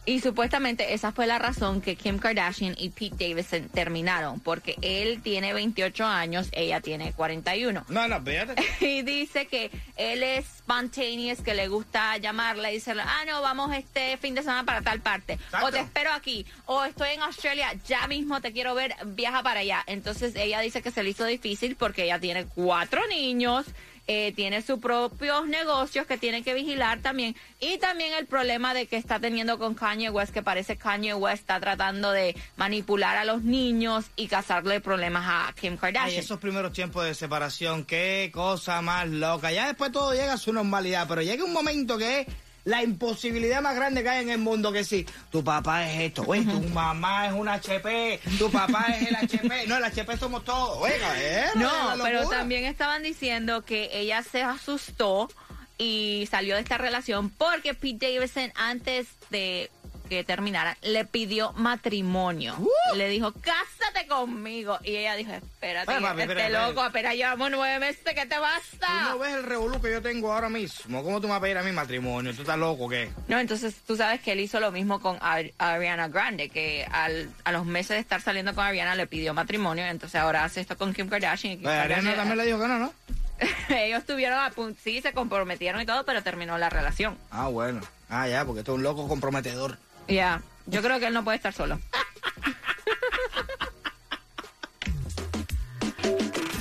Y 0.07 0.21
supuestamente 0.21 0.93
esa 0.93 1.13
fue 1.13 1.27
la 1.27 1.39
razón 1.39 1.81
que 1.81 1.97
Kim 1.97 2.19
Kardashian 2.19 2.75
y 2.77 2.91
Pete 2.91 3.29
Davidson 3.29 3.69
terminaron, 3.71 4.39
porque 4.41 4.77
él 4.83 5.23
tiene 5.23 5.55
28 5.55 6.05
años, 6.05 6.49
ella 6.53 6.81
tiene 6.83 7.13
41. 7.15 7.87
No, 7.89 8.09
no, 8.09 8.23
fíjate. 8.23 8.63
Y 8.85 9.03
dice 9.03 9.47
que 9.47 9.71
él 9.97 10.23
es 10.23 10.45
spontaneous, 10.59 11.41
que 11.41 11.55
le 11.55 11.69
gusta 11.69 12.19
llamarla 12.19 12.71
y 12.71 12.75
decirle, 12.75 13.03
ah, 13.05 13.25
no, 13.27 13.41
vamos 13.41 13.75
este 13.75 14.19
fin 14.19 14.35
de 14.35 14.43
semana 14.43 14.65
para 14.65 14.83
tal 14.83 15.01
parte. 15.01 15.35
Exacto. 15.35 15.67
O 15.67 15.71
te 15.71 15.81
espero 15.81 16.13
aquí. 16.13 16.45
O 16.67 16.85
estoy 16.85 17.11
en 17.11 17.23
Australia, 17.23 17.73
ya 17.87 18.07
mismo 18.07 18.41
te 18.43 18.53
quiero 18.53 18.75
ver, 18.75 18.95
viaja 19.07 19.43
para 19.43 19.61
allá. 19.61 19.83
Entonces 19.87 20.35
ella 20.37 20.61
dice 20.61 20.83
que 20.83 20.91
se 20.91 21.03
le 21.03 21.11
hizo 21.11 21.25
difícil 21.25 21.77
porque 21.77 22.05
ella 22.05 22.19
tiene 22.19 22.45
cuatro 22.45 23.07
niños. 23.09 23.67
Eh, 24.07 24.33
tiene 24.37 24.61
sus 24.63 24.81
propios 24.81 25.47
negocios 25.47 26.07
que 26.07 26.19
tiene 26.19 26.43
que 26.43 26.53
vigilar 26.55 27.01
también 27.01 27.35
y 27.59 27.79
también 27.79 28.13
el 28.13 28.27
problema 28.27 28.75
de 28.75 28.87
que 28.87 28.97
está 28.97 29.19
teniendo 29.19 29.59
con 29.59 29.75
Kanye 29.75 30.11
West 30.11 30.33
que 30.33 30.43
parece 30.43 30.77
Kanye 30.77 31.15
West 31.15 31.41
está 31.41 31.59
tratando 31.61 32.13
de 32.13 32.37
manipular 32.57 33.17
a 33.17 33.25
los 33.25 33.43
niños 33.43 34.07
y 34.17 34.29
causarle 34.29 34.81
problemas 34.81 35.25
a 35.27 35.53
Kim 35.55 35.73
Ay, 35.73 35.79
Kardashian. 35.79 36.21
esos 36.21 36.39
primeros 36.39 36.73
tiempos 36.73 37.05
de 37.05 37.15
separación, 37.15 37.85
qué 37.85 38.31
cosa 38.33 38.83
más 38.83 39.09
loca. 39.09 39.51
Ya 39.53 39.69
después 39.69 39.91
todo 39.93 40.13
llega 40.13 40.35
a 40.35 40.39
su 40.39 40.53
normalidad, 40.53 41.07
pero 41.09 41.23
llega 41.23 41.45
un 41.45 41.53
momento 41.53 41.97
que 41.97 42.27
la 42.65 42.83
imposibilidad 42.83 43.61
más 43.61 43.77
grande 43.77 44.03
que 44.03 44.09
hay 44.09 44.23
en 44.23 44.31
el 44.31 44.39
mundo, 44.39 44.73
que 44.73 44.85
si 44.85 45.07
tu 45.31 45.45
papá 45.45 45.91
es 45.91 46.01
esto, 46.01 46.25
oye, 46.27 46.45
tu 46.45 46.61
mamá 46.71 47.27
es 47.27 47.33
un 47.33 47.49
HP, 47.49 48.21
tu 48.39 48.51
papá 48.51 48.87
es 48.89 49.09
el 49.09 49.17
HP, 49.17 49.67
no, 49.69 49.77
el 49.77 49.85
HP 49.85 50.17
somos 50.17 50.45
todos, 50.45 50.79
oiga, 50.79 51.15
eh, 51.21 51.47
No, 51.57 51.71
pero 52.03 52.29
también 52.29 52.65
estaban 52.65 53.03
diciendo 53.03 53.63
que 53.63 53.91
ella 53.93 54.23
se 54.23 54.43
asustó 54.43 55.29
y 55.77 56.27
salió 56.31 56.55
de 56.55 56.63
esta 56.63 56.79
relación 56.79 57.31
porque 57.31 57.75
Pete 57.75 58.13
Davidson 58.13 58.53
antes 58.55 59.09
de 59.31 59.71
que 60.09 60.25
terminaran 60.25 60.77
le 60.83 61.05
pidió 61.05 61.53
matrimonio. 61.55 62.57
Le 62.95 63.09
dijo, 63.09 63.33
cásate 63.33 64.07
conmigo. 64.09 64.79
Y 64.83 64.97
ella 64.97 65.15
dijo, 65.17 65.33
espérate, 65.33 65.93
Ay, 65.93 66.03
papi, 66.03 66.21
este 66.21 66.33
espera, 66.33 66.47
espera. 66.49 66.69
loco, 66.69 66.83
apenas 66.83 67.15
llevamos 67.15 67.51
nueve 67.51 67.79
meses, 67.79 68.03
¿qué 68.05 68.27
te 68.27 68.35
Tú 68.37 68.41
basta? 68.41 69.03
no 69.11 69.19
ves 69.19 69.35
el 69.35 69.43
revolú 69.45 69.81
que 69.81 69.91
yo 69.91 70.03
tengo 70.03 70.33
ahora 70.33 70.49
mismo. 70.49 71.03
¿Cómo 71.03 71.21
tú 71.21 71.27
me 71.27 71.31
vas 71.33 71.39
a 71.39 71.43
pedir 71.43 71.59
a 71.59 71.63
mi 71.63 71.73
matrimonio? 71.73 72.35
¿Tú 72.35 72.43
estás 72.43 72.59
loco 72.59 72.85
o 72.85 72.89
qué? 72.89 73.11
No, 73.29 73.39
entonces 73.39 73.75
tú 73.87 73.97
sabes 73.97 74.21
que 74.21 74.33
él 74.33 74.41
hizo 74.41 74.61
lo 74.61 74.73
mismo 74.73 75.01
con 75.01 75.17
Ar- 75.21 75.53
Ariana 75.59 76.09
Grande, 76.09 76.49
que 76.49 76.87
al, 76.91 77.31
a 77.45 77.53
los 77.53 77.65
meses 77.67 77.91
de 77.91 77.99
estar 77.99 78.21
saliendo 78.21 78.55
con 78.55 78.65
Ariana 78.65 78.95
le 78.95 79.07
pidió 79.07 79.35
matrimonio, 79.35 79.85
entonces 79.87 80.21
ahora 80.21 80.45
hace 80.45 80.61
esto 80.61 80.77
con 80.77 80.93
Kim 80.93 81.09
Kardashian. 81.09 81.53
y 81.53 81.57
Kim 81.57 81.63
Pues, 81.65 81.75
Ariana 81.79 82.03
Kardashian- 82.13 82.17
también 82.17 82.39
le 82.39 82.47
dijo 82.47 82.61
que 82.61 82.69
no, 82.69 82.79
¿no? 82.79 82.93
Ellos 83.69 83.99
estuvieron 84.01 84.39
a 84.39 84.51
punto, 84.51 84.79
sí, 84.83 85.01
se 85.01 85.13
comprometieron 85.13 85.81
y 85.81 85.87
todo, 85.87 86.05
pero 86.05 86.23
terminó 86.23 86.57
la 86.59 86.71
relación. 86.71 87.19
Ah, 87.31 87.49
bueno. 87.49 87.81
Ah, 88.09 88.29
ya, 88.29 88.45
porque 88.45 88.61
esto 88.61 88.73
es 88.73 88.77
un 88.77 88.83
loco 88.85 89.09
comprometedor. 89.09 89.77
Ya, 90.09 90.43
yo 90.67 90.83
creo 90.83 90.99
que 90.99 91.07
él 91.07 91.15
no 91.15 91.25
puede 91.25 91.37
estar 91.37 91.53
solo. 91.53 91.79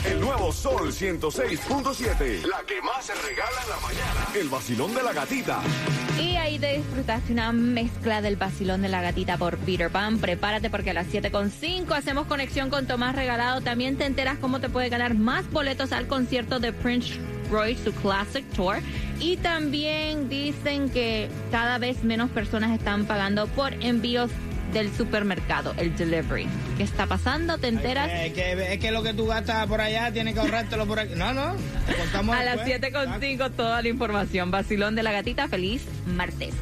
El 0.05 0.19
nuevo 0.19 0.51
Sol 0.51 0.91
106.7. 0.91 2.45
La 2.45 2.61
que 2.65 2.81
más 2.81 3.05
se 3.05 3.13
regala 3.15 3.61
en 3.63 3.69
la 3.69 3.77
mañana. 3.77 4.27
El 4.35 4.49
vacilón 4.49 4.93
de 4.93 5.03
la 5.03 5.13
gatita. 5.13 5.61
Y 6.19 6.35
ahí 6.35 6.59
te 6.59 6.77
disfrutaste 6.77 7.33
una 7.33 7.51
mezcla 7.51 8.21
del 8.21 8.35
vacilón 8.35 8.81
de 8.81 8.89
la 8.89 9.01
gatita 9.01 9.37
por 9.37 9.57
Peter 9.57 9.89
Pan. 9.89 10.19
Prepárate 10.19 10.69
porque 10.69 10.91
a 10.91 10.93
las 10.93 11.07
7.5 11.07 11.91
hacemos 11.95 12.27
conexión 12.27 12.69
con 12.69 12.85
Tomás 12.87 13.15
Regalado. 13.15 13.61
También 13.61 13.97
te 13.97 14.05
enteras 14.05 14.37
cómo 14.39 14.59
te 14.59 14.69
puede 14.69 14.89
ganar 14.89 15.15
más 15.15 15.49
boletos 15.51 15.91
al 15.91 16.07
concierto 16.07 16.59
de 16.59 16.73
Prince 16.73 17.19
Royce, 17.49 17.83
su 17.83 17.93
Classic 17.93 18.45
Tour. 18.51 18.77
Y 19.19 19.37
también 19.37 20.29
dicen 20.29 20.89
que 20.89 21.29
cada 21.51 21.77
vez 21.77 22.03
menos 22.03 22.29
personas 22.31 22.71
están 22.71 23.05
pagando 23.05 23.47
por 23.47 23.73
envíos 23.73 24.31
del 24.73 24.93
supermercado, 24.95 25.73
el 25.77 25.95
delivery. 25.95 26.47
¿Qué 26.77 26.83
está 26.83 27.05
pasando? 27.05 27.57
¿Te 27.59 27.67
enteras? 27.67 28.09
Es 28.11 28.33
que, 28.33 28.73
es 28.73 28.79
que 28.79 28.91
lo 28.91 29.03
que 29.03 29.13
tú 29.13 29.27
gastas 29.27 29.67
por 29.67 29.79
allá 29.79 30.11
tienes 30.11 30.33
que 30.33 30.39
ahorrártelo 30.39 30.87
por 30.87 30.99
aquí. 30.99 31.13
No, 31.15 31.33
no. 31.33 31.55
Te 31.85 31.95
contamos 31.95 32.35
A 32.35 32.43
las 32.43 32.65
después. 32.65 32.93
7.5 32.93 33.51
toda 33.55 33.81
la 33.81 33.87
información. 33.87 34.51
Vacilón 34.51 34.95
de 34.95 35.03
la 35.03 35.11
gatita. 35.11 35.47
Feliz 35.47 35.85
martes. 36.07 36.55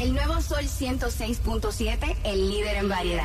El 0.00 0.12
nuevo 0.12 0.40
Sol 0.40 0.64
106.7, 0.64 2.16
el 2.22 2.50
líder 2.50 2.76
en 2.76 2.88
variedad. 2.88 3.24